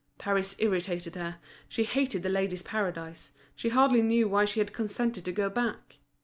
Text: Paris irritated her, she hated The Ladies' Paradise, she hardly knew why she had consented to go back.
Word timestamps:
Paris 0.17 0.55
irritated 0.57 1.13
her, 1.15 1.37
she 1.69 1.83
hated 1.83 2.23
The 2.23 2.29
Ladies' 2.29 2.63
Paradise, 2.63 3.33
she 3.55 3.69
hardly 3.69 4.01
knew 4.01 4.27
why 4.27 4.45
she 4.45 4.59
had 4.59 4.73
consented 4.73 5.23
to 5.25 5.31
go 5.31 5.47
back. 5.47 5.97